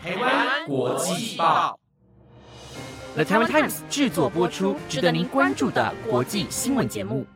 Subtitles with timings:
[0.00, 1.76] 台湾国际报
[3.14, 7.26] ，The Taiwan Times 制作播出，值得您关注的国际新闻节目。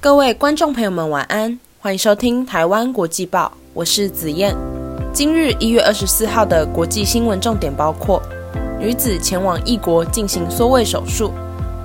[0.00, 4.56] 各位观众朋友们，晚安，欢迎收听台湾国际报，我是子燕。
[5.12, 8.22] 今日一月二十四号的国际新闻重点包括：
[8.80, 11.30] 女子前往异国进行缩胃手术，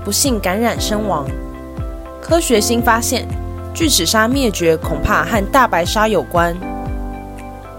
[0.08, 1.26] 不幸感染身亡；
[2.22, 3.28] 科学新发现，
[3.74, 6.56] 巨齿鲨灭绝恐怕和大白鲨有关；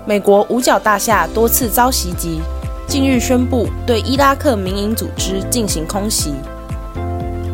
[0.05, 2.43] 美国五角大厦多次遭袭击，
[2.87, 6.35] 近日宣布对伊拉克民营组织进行空袭；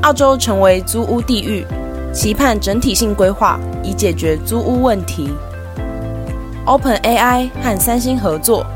[0.03, 1.65] 澳洲成为租屋地狱。
[2.13, 5.31] 期盼整体性规划以解决租屋问题。
[6.65, 8.67] Open AI 和三星合作，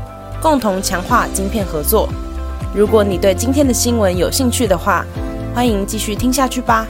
[0.41, 2.07] 共同强化晶片合作。
[2.73, 5.05] 如果你对今天的新闻有兴趣的话，
[5.53, 6.87] 欢迎继续听下去吧。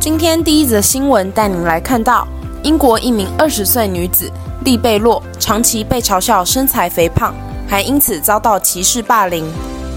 [0.00, 2.26] 今天第一则新闻带您来看到，
[2.62, 4.30] 英国一名二十岁女子
[4.64, 7.34] 利贝洛长期被嘲笑身材肥胖，
[7.68, 9.44] 还因此遭到歧视霸凌。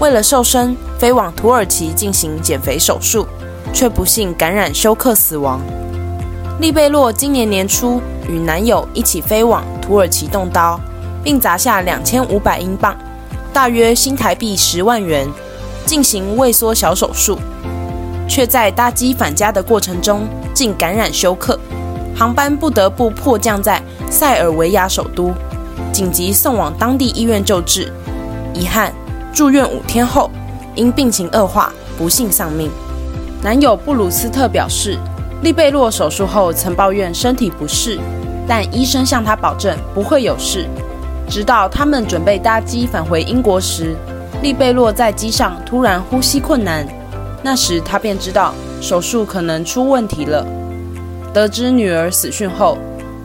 [0.00, 3.26] 为了瘦身，飞往土耳其进行减肥手术。
[3.72, 5.58] 却不幸感染休克死亡。
[6.60, 10.78] 利贝洛今年年初与男友一起飞往土耳其动刀，
[11.24, 12.94] 并砸下两千五百英镑
[13.50, 15.26] （大约新台币十万元）
[15.84, 17.38] 进行胃缩小手术，
[18.28, 20.22] 却在搭机返家的过程中
[20.54, 21.58] 竟感染休克，
[22.16, 25.32] 航班不得不迫降在塞尔维亚首都，
[25.92, 27.92] 紧急送往当地医院救治。
[28.54, 28.92] 遗憾，
[29.32, 30.30] 住院五天后
[30.74, 32.70] 因病情恶化，不幸丧命。
[33.42, 34.98] 男友布鲁斯特表示，
[35.42, 37.98] 利贝洛手术后曾抱怨身体不适，
[38.46, 40.68] 但医生向他保证不会有事。
[41.28, 43.96] 直到他们准备搭机返回英国时，
[44.42, 46.84] 利贝洛在机上突然呼吸困难，
[47.44, 50.44] 那时他便知道手术可能出问题了。
[51.32, 52.76] 得知女儿死讯后，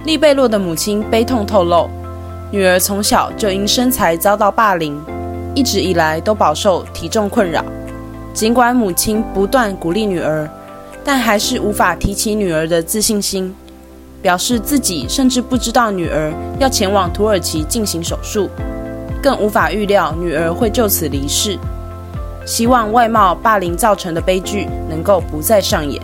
[0.06, 1.90] 利贝洛的母亲悲痛透露，
[2.52, 5.02] 女儿从小就因身材遭到霸凌，
[5.56, 7.66] 一直以来都饱受体重困扰。
[8.32, 10.48] 尽管母亲不断鼓励女儿，
[11.04, 13.56] 但还是无法提起女儿的自信心，
[14.22, 18.48] 表示自己甚至不知道女儿要前往土耳其进行手术，
[19.22, 21.58] 更无法预料女儿会就此离世。
[22.46, 26.02] 希望外貌霸凌造成的悲剧能够不再上演。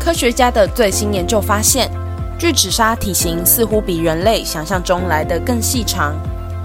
[0.00, 1.88] 科学家的最新研究发现，
[2.36, 6.14] 巨齿鲨体型似乎比人类想象中来得更细长。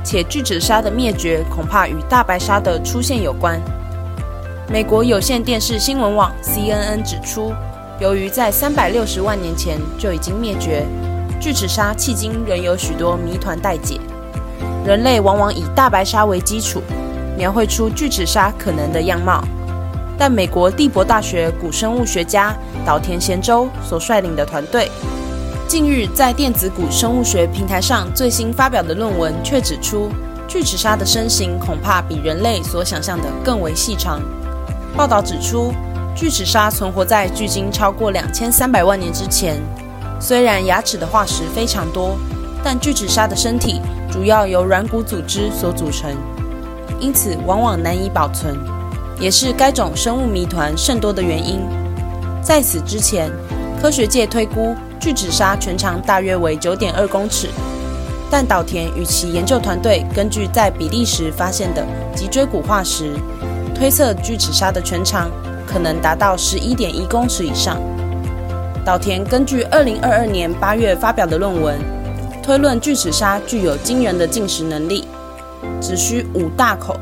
[0.04, 3.62] 且巨齿鲨的灭绝恐怕与大白鲨的出现有关。
[4.70, 7.54] 美国有线电视新闻网 CNN 指出，
[8.00, 10.86] 由于在三百六十万年前就已经灭绝，
[11.40, 14.00] 巨齿鲨迄今仍有许多谜团待解。
[14.86, 16.80] 人类往往以大白鲨为基础，
[17.36, 19.44] 描绘出巨齿鲨可能的样貌。
[20.16, 22.56] 但美国帝国大学古生物学家
[22.86, 24.92] 岛田贤周所率领的团队。
[25.68, 30.12] 近日，在电子古生物学平台上最新发表的论文却指出，
[30.48, 34.22] 巨齿鲨的身形恐怕比人类所想象的更为细长。
[34.96, 35.74] 报道指出，
[36.18, 39.56] 巨齿鲨存活在距今超过两千三百万年之前。
[40.20, 42.18] 虽然牙齿的化石非常多，
[42.64, 43.80] 但巨齿鲨的身体
[44.12, 46.10] 主要由软骨组织所组成，
[47.00, 48.58] 因此往往难以保存，
[49.20, 51.62] 也是该种生物谜团甚多的原因。
[52.42, 53.32] 在此之前，
[53.80, 54.76] 科学界推估。
[55.00, 57.48] 巨齿鲨全长大约为九点二公尺，
[58.32, 61.86] 但岛田与其研究团队根据在比利时发现的
[62.16, 63.14] 脊椎骨化石，
[63.76, 65.30] 推测巨齿鲨的全长
[65.68, 67.78] 可能达到十一点一公尺以上。
[68.86, 71.78] 岛田根据二零二二年八月发表的论文，
[72.42, 75.04] 推论巨齿鲨具有惊人的进食能力，
[75.82, 76.96] 只需五大口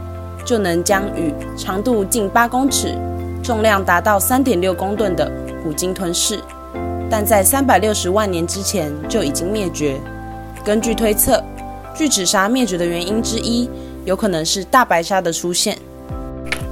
[0.44, 2.98] 就能将与长度近八公尺、
[3.44, 5.32] 重量达到三点六公吨的
[5.64, 6.40] 虎鲸吞噬。
[7.08, 10.02] 但在三百六十万年之前就已经灭绝。
[10.66, 11.40] 根据推测，
[11.94, 13.70] 巨齿鲨灭绝的原因之一，
[14.06, 15.78] 有可能是大白鲨的出现。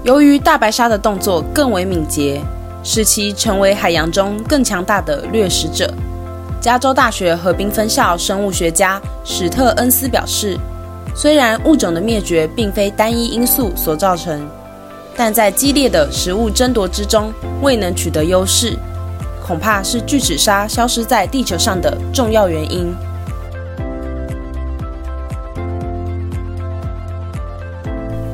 [0.03, 2.41] 由于大白鲨的动作更为敏捷，
[2.83, 5.91] 使其成为海洋中更强大的掠食者。
[6.59, 10.57] 加州大学河滨分校生物学家史特恩斯表示，
[11.15, 14.45] 虽然物种的灭绝并非单一因素所造成，
[15.15, 18.77] 但在激烈的食物争夺之中未能取得优势。
[19.45, 22.93] 恐怕是巨齿鲨消失在地球上的重要原因。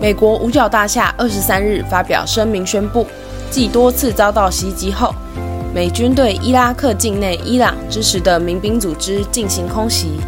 [0.01, 3.06] 美国五角大厦二十三日发表声明宣布，
[3.51, 5.13] 继多次遭到袭击后，
[5.74, 10.22] 美军对伊拉克境内伊朗支持的民兵组织进行空袭。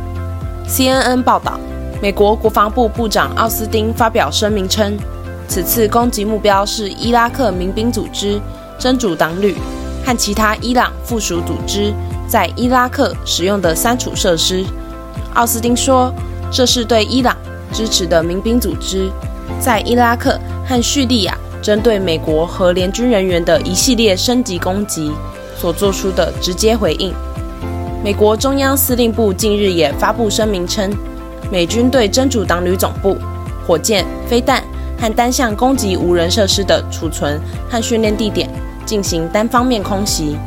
[0.68, 1.58] CNN 报道，
[2.02, 4.98] 美国国防部部长奥斯汀发表声明称，
[5.48, 8.42] 此次攻击目标是伊拉克民兵组织
[8.78, 9.56] 真主党旅
[10.06, 11.94] 和其他伊朗附属组织
[12.28, 14.66] 在伊拉克使用的三处设施。
[15.34, 16.14] 奥斯汀说，
[16.52, 17.38] 这是对伊朗
[17.72, 19.10] 支持的民兵组织
[19.60, 25.12] 在伊拉克和叙利亚针对美国和联军人员的一系列升级攻击
[25.58, 27.14] 所做出的直接回应。
[28.04, 30.92] 美国中央司令部近日也发布声明称。
[31.52, 33.18] 美军对真主党旅总部、
[33.68, 34.64] 火箭、飞弹
[34.98, 37.38] 和单向攻击无人设施的储存
[37.70, 38.50] 和训练地点
[38.86, 40.38] 进行单方面空袭。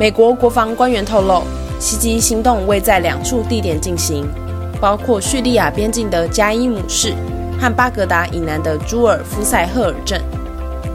[0.00, 1.44] 美国国防官员透露，
[1.78, 4.28] 袭击行动未在两处地点进行，
[4.80, 7.14] 包括叙利亚边境的加伊姆市
[7.60, 10.22] 和巴格达以南的朱尔夫塞赫尔镇。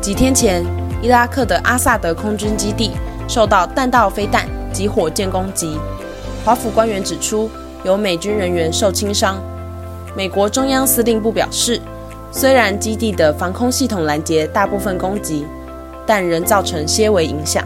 [0.01, 0.65] 几天前，
[1.01, 2.92] 伊拉克的阿萨德空军基地
[3.27, 5.77] 受到弹道飞弹及火箭攻击。
[6.45, 7.50] 华府官员指出，
[7.83, 9.42] 有美军人员受轻伤。
[10.15, 11.81] 美国中央司令部表示，
[12.31, 15.45] 虽然基地的防空系统拦截大部分攻击，
[16.06, 17.65] 但仍造成些微影响。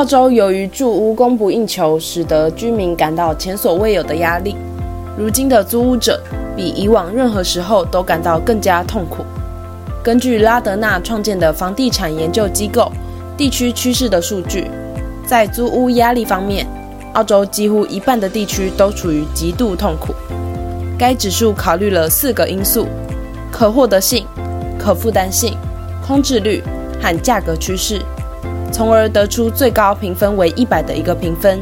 [0.00, 4.56] 澳洲由于住屋供不应求，使得居民感到前所未有的压力。
[5.14, 6.18] 如今的租屋者
[6.56, 9.22] 比以往任何时候都感到更加痛苦。
[10.02, 12.90] 根据拉德纳创建的房地产研究机构
[13.36, 14.70] 地区趋势的数据。
[15.26, 16.66] 在租屋压力方面，
[17.12, 20.14] 澳洲几乎一半的地区都处于极度痛苦。
[20.98, 22.86] 该指数考虑了四个因素：
[23.52, 24.24] 可获得性、
[24.78, 25.54] 可负担性、
[26.02, 26.62] 空置率
[27.02, 28.00] 和价格趋势，
[28.72, 31.60] 从而得出最高评分为一百的一个评分。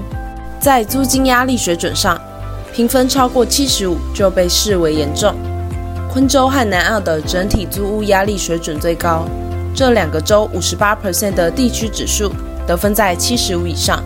[0.61, 2.21] 在租金压力水准上，
[2.73, 5.35] 评分超过七十五就被视为严重。
[6.11, 9.25] 昆州和南澳的整体租屋压力水准最高，
[9.75, 12.33] 这两个州五十八 percent 的地区指数。
[12.67, 14.03] 得分在七十五以上。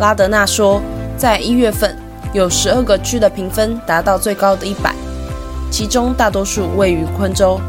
[0.00, 0.82] 拉德纳说，
[1.16, 1.96] 在一月份
[2.32, 4.92] 有十二个区的评分达到最高的一百，
[5.70, 7.60] 其中大多数位于昆州。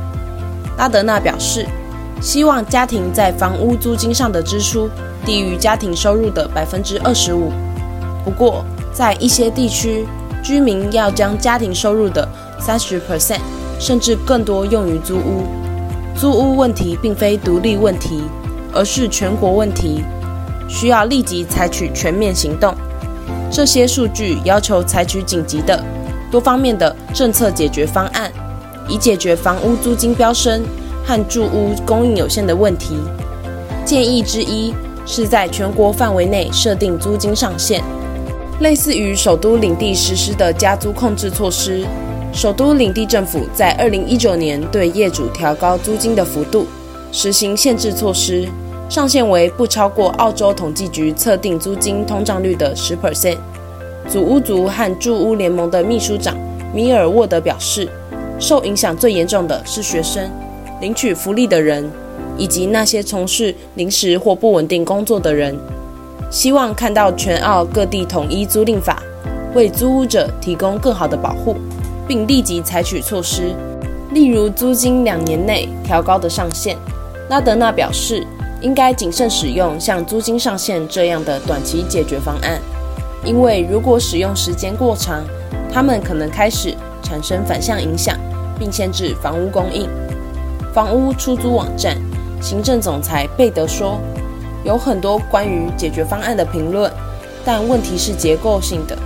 [0.76, 1.68] 拉德纳表示，
[2.24, 4.90] 希望家庭在房屋租金上的支出
[5.26, 7.52] 低于家庭收入的百分之二十五。
[8.24, 10.08] 不过，在一些地区，
[10.42, 12.26] 居民要将家庭收入的
[12.62, 13.42] 三十 percent
[13.78, 15.44] 甚至更多用于租屋。
[16.16, 18.24] 租屋问题并非独立问题，
[18.72, 20.02] 而是全国问题。
[20.70, 22.74] 需要立即采取全面行动。
[23.52, 25.84] 这些数据要求采取紧急的、
[26.32, 28.32] 多方面的政策解决方案，
[28.88, 30.64] 以解决房屋租金飙升
[31.04, 32.98] 和住屋供应有限的问题。
[33.86, 34.74] 建议之一
[35.06, 37.84] 是在全国范围内设定租金上限，
[38.62, 41.86] 类似于首都领地实施的加租控制措施。
[42.32, 46.66] 首都领地政府在2019年对业主调高租金的幅度
[47.12, 48.48] 实行限制措施。
[48.90, 53.38] 上限为不超过澳洲统计局测定租金通胀率的十 percent。
[54.08, 56.36] 祖屋族和住屋联盟的秘书长
[56.74, 57.88] 米尔沃德表示，
[58.40, 60.30] 受影响最严重的是学生、
[60.84, 61.90] 领取福利的人
[62.38, 65.58] 以及那些从事临时或不稳定工作的人。
[66.30, 69.02] 希望看到全澳各地统一租赁法，
[69.56, 71.56] 为租屋者提供更好的保护，
[72.06, 73.56] 并立即采取措施，
[74.12, 76.76] 例如租金两年内调高的上限。
[77.30, 78.28] 拉德纳表示。
[78.62, 82.62] 应该谨慎使用像租金上限这样的短期解决方案，
[83.26, 85.22] 因为如果使用时间过长，
[85.70, 88.18] 他们可能开始产生反向影响，
[88.58, 89.90] 并限制房屋供应。
[90.74, 91.96] 房屋出租网站
[92.42, 94.00] 行政总裁贝德说
[94.66, 96.92] ：“有很多关于解决方案的评论，
[97.46, 98.98] 但问题是结构性的。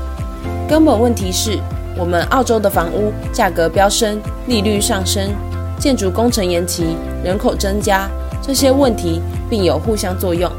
[0.67, 1.59] 根本问题是
[1.97, 5.29] 我们澳洲的房屋价格飙升，利率上升，
[5.77, 8.09] 建筑工程延期，人口增加。”
[8.41, 10.49] 这些问题并有互相作用，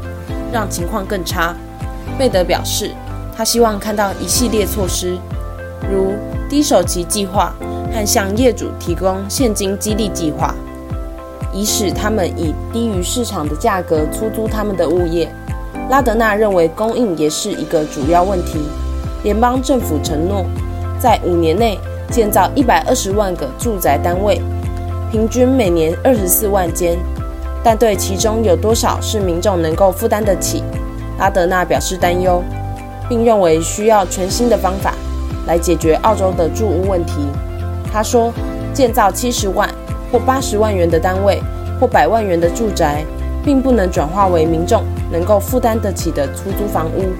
[0.53, 1.55] 让情况更差。
[2.19, 2.91] 贝德表示，
[3.35, 5.17] 他希望看到一系列措施，
[5.89, 6.13] 如
[6.47, 7.51] 低首期计划
[7.91, 10.53] 和向业主提供现金激励计划，
[11.53, 15.29] 以使他们以低于市场的价格出租他们的物业。
[15.89, 18.59] 拉德纳认为，供应也是一个主要问题。
[19.23, 20.45] 联邦政府承诺
[20.99, 21.77] 在五年内
[22.09, 24.41] 建造一百二十万个住宅单位，
[25.11, 26.97] 平均每年二十四万间。
[27.61, 30.63] 但对其中有多少是民众能够负担得起，
[31.17, 32.41] 拉德纳表示担忧，
[33.09, 34.93] 并认为需要全新的方法
[35.45, 37.15] 来解决澳洲的住屋问题。
[37.91, 38.31] 他说，
[38.73, 39.67] 建造七十万
[40.11, 41.41] 或八十万元的单位
[41.79, 43.03] 或百万元的住宅，
[43.43, 47.11] 并不能转化为民众能够负担得起的出租房屋。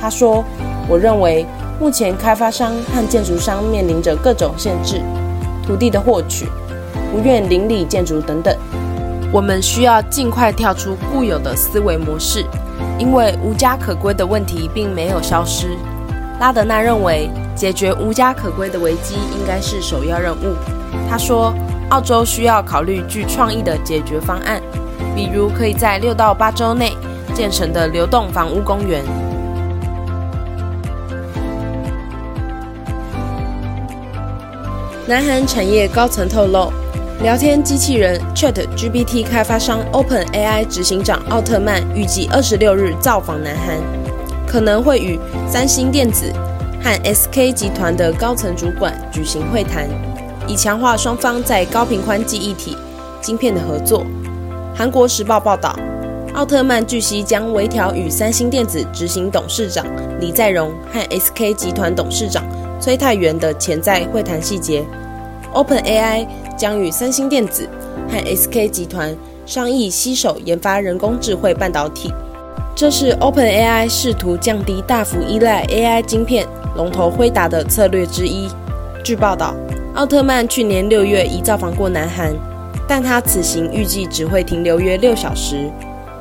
[0.00, 0.44] 他说，
[0.88, 1.44] 我认为
[1.78, 5.00] 目前开发商和建筑商面临着各种限制，
[5.66, 6.46] 土地的获取、
[7.12, 8.54] 不愿邻里建筑等等。
[9.32, 12.44] 我们需要尽快跳出固有的思维模式，
[12.98, 15.68] 因为无家可归的问题并没有消失。
[16.40, 20.56] 拉德纳认为，解决无家可归的危机应该是首要任务。
[21.08, 21.54] 他说，
[21.90, 24.60] 澳洲需要考虑具创意的解决方案，
[25.14, 26.92] 比如可以在六到八周内
[27.34, 29.02] 建成的流动房屋公园。
[35.06, 36.72] 南韩产业高层透露，
[37.24, 43.76] 聊天机器人 Chat GPT 开发商 Open AI 执行长奥特曼预计二十六日造访南韩，
[44.46, 45.18] 可能会与
[45.48, 46.32] 三星电子
[46.80, 49.88] 和 SK 集团的高层主管举行会谈，
[50.50, 52.76] 以强化双方在高频宽记忆体
[53.20, 54.04] 晶片的合作。
[54.74, 55.78] 韩国时报报道，
[56.34, 59.86] 奥特曼据悉将微调与三星电子执行董事长
[60.18, 62.44] 李在镕和 SK 集团董事长
[62.80, 64.84] 崔泰元的潜在会谈细节。
[65.54, 66.26] OpenAI
[66.58, 67.68] 将与三星电子
[68.08, 69.16] 和 SK 集团
[69.46, 72.12] 商议携手研发人工智慧半导体。
[72.74, 78.48] 这是 OpenAI 试图降低大幅依赖 AI 晶片龙头辉达的策略之一。
[79.04, 79.54] 据报道，
[79.94, 82.32] 奥特曼去年六月已造访过南韩，
[82.86, 85.68] 但他此行预计只会停留约六小时，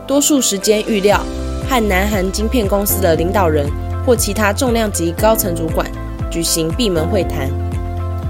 [0.08, 1.24] 多数时间预料
[1.70, 3.70] 和南韩晶片公司的领导人
[4.06, 5.86] 或其他重量级高层主管
[6.32, 7.48] 举行闭门会谈。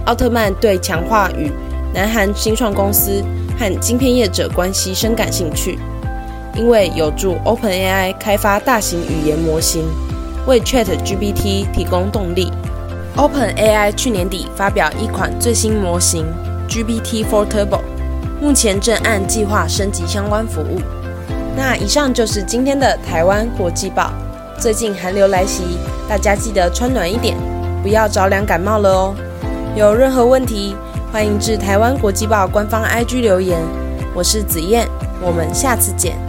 [0.06, 1.50] 奥特曼对强化与
[1.94, 3.24] 南韩新创公司
[3.58, 5.80] 和晶片业者关系深感兴趣，
[6.54, 9.86] 因为有助 OpenAI 开发大型语言模型，
[10.46, 12.52] 为 ChatGPT 提供动力。
[13.16, 16.26] OpenAI 去年底发表一款最新模型
[16.70, 17.82] GPT-4 Turbo，
[18.42, 20.80] 目前正按计划升级相关服务。
[21.58, 24.12] 那以上就是今天的台湾国际报。
[24.58, 25.64] 最近寒流来袭，
[26.08, 27.36] 大家记得穿暖一点，
[27.82, 29.16] 不要着凉感冒了哦。
[29.76, 30.76] 有任何问题，
[31.12, 33.60] 欢迎至台湾国际报官方 IG 留言。
[34.14, 34.88] 我是子燕，
[35.22, 36.29] 我们下次见。